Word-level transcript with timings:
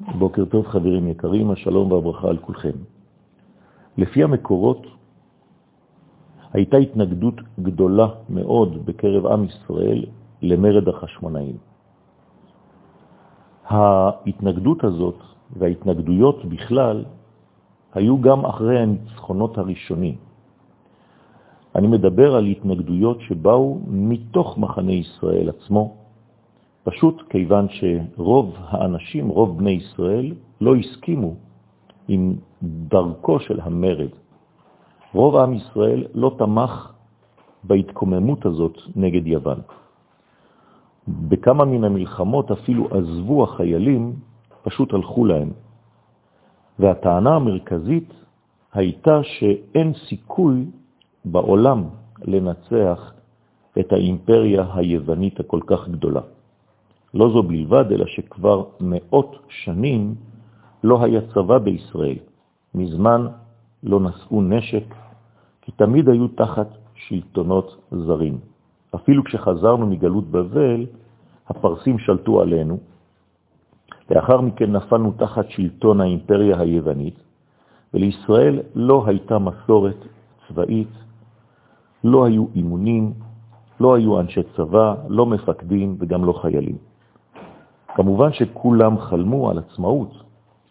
בוקר 0.00 0.44
טוב 0.44 0.66
חברים 0.66 1.08
יקרים, 1.08 1.50
השלום 1.50 1.92
והברכה 1.92 2.28
על 2.28 2.36
כולכם. 2.36 2.76
לפי 3.98 4.22
המקורות, 4.24 4.86
הייתה 6.52 6.76
התנגדות 6.76 7.34
גדולה 7.60 8.08
מאוד 8.28 8.86
בקרב 8.86 9.26
עם 9.26 9.44
ישראל 9.44 10.04
למרד 10.42 10.88
החשמונאים. 10.88 11.56
ההתנגדות 13.66 14.84
הזאת 14.84 15.18
וההתנגדויות 15.56 16.44
בכלל 16.44 17.04
היו 17.94 18.20
גם 18.20 18.44
אחרי 18.44 18.78
הניצחונות 18.78 19.58
הראשונים. 19.58 20.16
אני 21.74 21.86
מדבר 21.86 22.34
על 22.34 22.46
התנגדויות 22.46 23.20
שבאו 23.20 23.78
מתוך 23.86 24.58
מחנה 24.58 24.92
ישראל 24.92 25.48
עצמו, 25.48 25.99
פשוט 26.84 27.22
כיוון 27.28 27.66
שרוב 27.68 28.56
האנשים, 28.58 29.28
רוב 29.28 29.58
בני 29.58 29.70
ישראל, 29.70 30.34
לא 30.60 30.76
הסכימו 30.76 31.34
עם 32.08 32.34
דרכו 32.62 33.40
של 33.40 33.60
המרד. 33.60 34.08
רוב 35.12 35.36
עם 35.36 35.54
ישראל 35.54 36.06
לא 36.14 36.34
תמך 36.38 36.92
בהתקוממות 37.64 38.46
הזאת 38.46 38.78
נגד 38.96 39.26
יוון. 39.26 39.60
בכמה 41.08 41.64
מן 41.64 41.84
המלחמות 41.84 42.50
אפילו 42.50 42.88
עזבו 42.90 43.44
החיילים, 43.44 44.14
פשוט 44.62 44.94
הלכו 44.94 45.24
להם. 45.24 45.50
והטענה 46.78 47.36
המרכזית 47.36 48.12
הייתה 48.72 49.20
שאין 49.22 49.92
סיכוי 50.08 50.66
בעולם 51.24 51.84
לנצח 52.22 53.12
את 53.80 53.92
האימפריה 53.92 54.66
היוונית 54.74 55.40
הכל 55.40 55.60
כך 55.66 55.88
גדולה. 55.88 56.20
לא 57.14 57.30
זו 57.32 57.42
בלבד, 57.42 57.92
אלא 57.92 58.06
שכבר 58.06 58.64
מאות 58.80 59.36
שנים 59.48 60.14
לא 60.84 61.04
היה 61.04 61.20
צבא 61.34 61.58
בישראל. 61.58 62.18
מזמן 62.74 63.26
לא 63.82 64.00
נשאו 64.00 64.42
נשק, 64.42 64.84
כי 65.62 65.72
תמיד 65.72 66.08
היו 66.08 66.28
תחת 66.28 66.68
שלטונות 66.94 67.76
זרים. 67.90 68.38
אפילו 68.94 69.24
כשחזרנו 69.24 69.86
מגלות 69.86 70.30
בבל, 70.30 70.86
הפרסים 71.48 71.98
שלטו 71.98 72.40
עלינו. 72.40 72.78
לאחר 74.10 74.40
מכן 74.40 74.72
נפלנו 74.72 75.12
תחת 75.12 75.50
שלטון 75.50 76.00
האימפריה 76.00 76.60
היוונית, 76.60 77.18
ולישראל 77.94 78.60
לא 78.74 79.04
הייתה 79.06 79.38
מסורת 79.38 79.96
צבאית, 80.48 80.94
לא 82.04 82.24
היו 82.24 82.46
אימונים, 82.54 83.12
לא 83.80 83.94
היו 83.94 84.20
אנשי 84.20 84.42
צבא, 84.56 84.94
לא 85.08 85.26
מפקדים 85.26 85.96
וגם 85.98 86.24
לא 86.24 86.32
חיילים. 86.32 86.89
כמובן 88.00 88.32
שכולם 88.32 88.98
חלמו 88.98 89.50
על 89.50 89.58
עצמאות, 89.58 90.12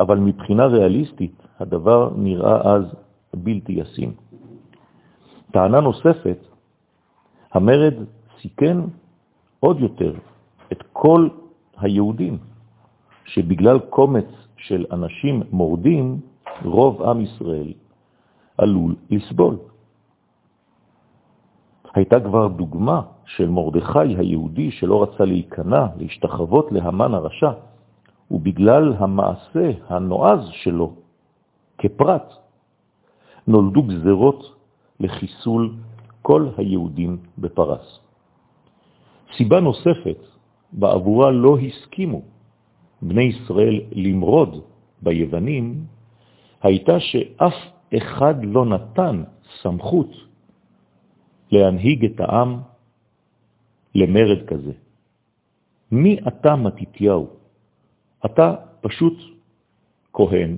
אבל 0.00 0.18
מבחינה 0.18 0.66
ריאליסטית 0.66 1.42
הדבר 1.60 2.10
נראה 2.16 2.74
אז 2.74 2.84
בלתי 3.34 3.72
ישים. 3.72 4.14
טענה 5.50 5.80
נוספת, 5.80 6.38
המרד 7.52 7.94
סיכן 8.40 8.76
עוד 9.60 9.80
יותר 9.80 10.14
את 10.72 10.82
כל 10.92 11.28
היהודים, 11.78 12.38
שבגלל 13.24 13.78
קומץ 13.78 14.30
של 14.56 14.86
אנשים 14.92 15.42
מורדים, 15.50 16.20
רוב 16.64 17.02
עם 17.02 17.20
ישראל 17.20 17.72
עלול 18.58 18.94
לסבול. 19.10 19.56
הייתה 21.94 22.20
כבר 22.20 22.48
דוגמה 22.48 23.02
של 23.26 23.48
מרדכי 23.48 24.16
היהודי 24.18 24.70
שלא 24.70 25.02
רצה 25.02 25.24
להיכנע, 25.24 25.86
להשתחוות 25.96 26.72
להמן 26.72 27.14
הרשע, 27.14 27.50
ובגלל 28.30 28.94
המעשה 28.98 29.70
הנועז 29.88 30.40
שלו 30.52 30.94
כפרט, 31.78 32.32
נולדו 33.46 33.82
גזרות 33.82 34.54
לחיסול 35.00 35.74
כל 36.22 36.48
היהודים 36.56 37.16
בפרס. 37.38 38.00
סיבה 39.36 39.60
נוספת 39.60 40.18
בעבורה 40.72 41.30
לא 41.30 41.58
הסכימו 41.58 42.22
בני 43.02 43.22
ישראל 43.22 43.80
למרוד 43.92 44.62
ביוונים, 45.02 45.84
הייתה 46.62 47.00
שאף 47.00 47.54
אחד 47.96 48.34
לא 48.44 48.66
נתן 48.66 49.22
סמכות 49.62 50.10
להנהיג 51.50 52.04
את 52.04 52.20
העם 52.20 52.60
למרד 53.96 54.46
כזה. 54.46 54.72
מי 55.92 56.18
אתה 56.28 56.56
מתיתיהו? 56.56 57.26
אתה 58.24 58.54
פשוט 58.80 59.16
כהן 60.12 60.56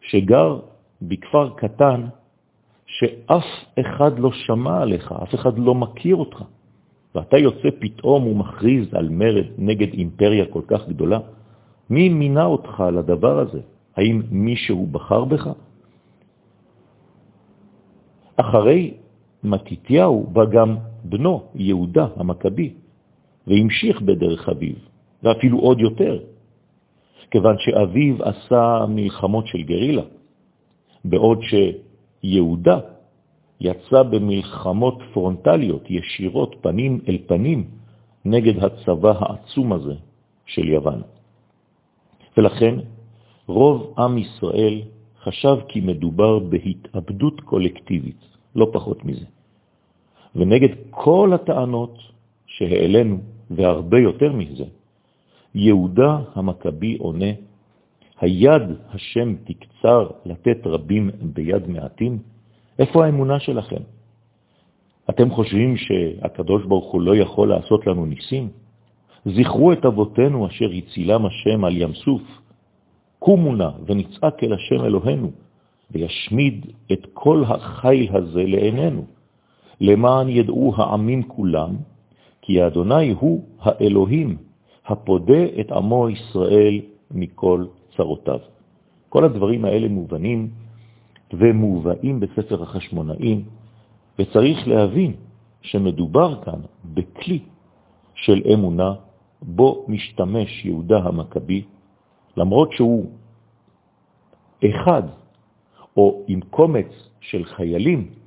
שגר 0.00 0.60
בכפר 1.02 1.50
קטן 1.56 2.06
שאף 2.86 3.48
אחד 3.80 4.18
לא 4.18 4.30
שמע 4.32 4.82
עליך, 4.82 5.12
אף 5.12 5.34
אחד 5.34 5.58
לא 5.58 5.74
מכיר 5.74 6.16
אותך, 6.16 6.38
ואתה 7.14 7.38
יוצא 7.38 7.68
פתאום 7.80 8.26
ומכריז 8.26 8.94
על 8.94 9.08
מרד 9.08 9.46
נגד 9.58 9.92
אימפריה 9.92 10.44
כל 10.46 10.62
כך 10.66 10.88
גדולה? 10.88 11.18
מי 11.90 12.08
מינה 12.08 12.44
אותך 12.44 12.82
לדבר 12.92 13.38
הזה? 13.38 13.60
האם 13.96 14.22
מישהו 14.30 14.86
בחר 14.86 15.24
בך? 15.24 15.48
אחרי 18.36 18.94
מתיתיהו 19.44 20.26
בא 20.32 20.44
גם 20.44 20.76
בנו, 21.04 21.42
יהודה 21.54 22.06
המכבי, 22.16 22.72
והמשיך 23.46 24.02
בדרך 24.02 24.48
אביו, 24.48 24.74
ואפילו 25.22 25.58
עוד 25.58 25.80
יותר, 25.80 26.18
כיוון 27.30 27.56
שאביו 27.58 28.16
עשה 28.22 28.84
מלחמות 28.88 29.46
של 29.46 29.62
גרילה, 29.62 30.02
בעוד 31.04 31.38
שיהודה 31.42 32.78
יצא 33.60 34.02
במלחמות 34.02 34.98
פרונטליות, 35.12 35.90
ישירות, 35.90 36.56
פנים 36.60 37.00
אל 37.08 37.18
פנים, 37.26 37.70
נגד 38.24 38.64
הצבא 38.64 39.12
העצום 39.18 39.72
הזה 39.72 39.94
של 40.46 40.68
יוון. 40.68 41.02
ולכן 42.36 42.74
רוב 43.46 43.94
עם 43.98 44.18
ישראל 44.18 44.82
חשב 45.22 45.56
כי 45.68 45.80
מדובר 45.80 46.38
בהתאבדות 46.38 47.40
קולקטיבית, 47.40 48.20
לא 48.54 48.66
פחות 48.72 49.04
מזה. 49.04 49.26
ונגד 50.36 50.68
כל 50.90 51.32
הטענות 51.34 51.98
שהעלינו, 52.46 53.18
והרבה 53.50 53.98
יותר 53.98 54.32
מזה, 54.32 54.64
יהודה 55.54 56.18
המכבי 56.34 56.96
עונה, 56.96 57.32
היד 58.20 58.62
השם 58.90 59.34
תקצר 59.44 60.08
לתת 60.24 60.66
רבים 60.66 61.10
ביד 61.22 61.68
מעטים? 61.68 62.18
איפה 62.78 63.04
האמונה 63.04 63.40
שלכם? 63.40 63.82
אתם 65.10 65.30
חושבים 65.30 65.76
שהקדוש 65.76 66.64
ברוך 66.64 66.92
הוא 66.92 67.02
לא 67.02 67.16
יכול 67.16 67.48
לעשות 67.48 67.86
לנו 67.86 68.06
ניסים? 68.06 68.48
זכרו 69.24 69.72
את 69.72 69.84
אבותינו 69.84 70.46
אשר 70.46 70.70
הצילם 70.70 71.26
השם 71.26 71.64
על 71.64 71.76
ים 71.76 71.94
סוף. 71.94 72.22
קומו 73.18 73.56
נא 73.56 73.70
ונצעק 73.86 74.44
אל 74.44 74.52
השם 74.52 74.84
אלוהינו, 74.84 75.30
וישמיד 75.90 76.66
את 76.92 77.06
כל 77.12 77.44
החיל 77.46 78.16
הזה 78.16 78.42
לעינינו. 78.42 79.04
למען 79.82 80.28
ידעו 80.28 80.74
העמים 80.76 81.22
כולם, 81.22 81.70
כי 82.42 82.66
אדוני 82.66 83.10
הוא 83.10 83.44
האלוהים, 83.60 84.36
הפודה 84.86 85.44
את 85.60 85.72
עמו 85.72 86.08
ישראל 86.08 86.80
מכל 87.10 87.66
צרותיו. 87.96 88.38
כל 89.08 89.24
הדברים 89.24 89.64
האלה 89.64 89.88
מובנים 89.88 90.50
ומובאים 91.32 92.20
בספר 92.20 92.62
החשמונאים, 92.62 93.44
וצריך 94.18 94.68
להבין 94.68 95.12
שמדובר 95.62 96.42
כאן 96.44 96.60
בכלי 96.84 97.38
של 98.14 98.42
אמונה 98.54 98.94
בו 99.42 99.84
משתמש 99.88 100.64
יהודה 100.64 100.98
המכבי, 100.98 101.62
למרות 102.36 102.72
שהוא 102.72 103.06
אחד 104.64 105.02
או 105.96 106.24
עם 106.28 106.40
קומץ 106.40 106.90
של 107.20 107.44
חיילים 107.44 108.21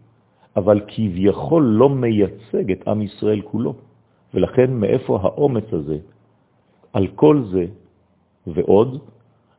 אבל 0.56 0.81
כביכול 0.88 1.63
לא 1.63 1.90
מייצג 1.90 2.72
את 2.72 2.88
עם 2.88 3.02
ישראל 3.02 3.42
כולו. 3.42 3.74
ולכן 4.34 4.74
מאיפה 4.74 5.19
האומץ 5.24 5.74
הזה? 5.74 5.98
על 6.94 7.07
כל 7.16 7.44
זה 7.52 7.66
ועוד 8.48 9.02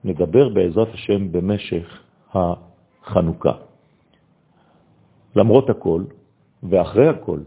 נדבר 0.04 0.48
בעזרת 0.48 0.88
השם 0.94 1.32
במשך 1.32 2.02
החנוכה. 2.32 3.52
למרות 5.36 5.70
הכל, 5.70 6.02
ואחרי 6.62 7.08
הכל, 7.08 7.40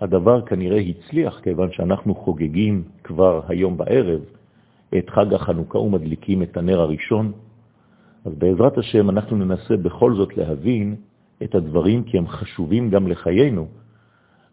הדבר 0.00 0.40
כנראה 0.46 0.78
הצליח, 0.78 1.40
כיוון 1.40 1.72
שאנחנו 1.72 2.14
חוגגים 2.14 2.82
כבר 3.04 3.40
היום 3.48 3.76
בערב 3.76 4.20
את 4.98 5.10
חג 5.10 5.34
החנוכה 5.34 5.78
ומדליקים 5.78 6.42
את 6.42 6.56
הנר 6.56 6.80
הראשון, 6.80 7.32
אז 8.24 8.34
בעזרת 8.34 8.78
השם 8.78 9.10
אנחנו 9.10 9.36
ננסה 9.36 9.76
בכל 9.76 10.14
זאת 10.14 10.36
להבין 10.36 10.96
את 11.42 11.54
הדברים 11.54 12.04
כי 12.04 12.18
הם 12.18 12.28
חשובים 12.28 12.90
גם 12.90 13.08
לחיינו, 13.08 13.66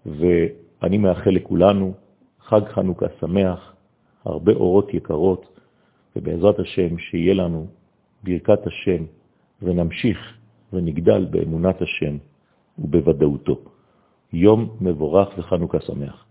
ואני 0.06 0.98
מאחל 0.98 1.30
לכולנו 1.30 1.94
חג 2.39 2.62
חנוכה 2.74 3.06
שמח, 3.19 3.74
הרבה 4.25 4.54
אורות 4.54 4.94
יקרות, 4.94 5.60
ובעזרת 6.16 6.60
השם 6.60 6.98
שיהיה 6.98 7.34
לנו 7.34 7.68
ברכת 8.24 8.68
השם, 8.68 9.04
ונמשיך 9.62 10.18
ונגדל 10.74 11.25
באמונת 11.25 11.81
השם 11.81 12.18
ובוודאותו. 12.80 13.60
יום 14.34 14.78
מבורך 14.81 15.30
וחנוכה 15.38 15.80
שמח. 15.81 16.26